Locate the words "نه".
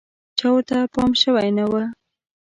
1.57-1.65